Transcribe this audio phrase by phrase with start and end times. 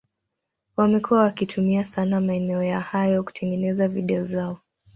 [0.77, 4.59] wamekuwa wakitumia sana maeneo ya hayo kutengeneza video zao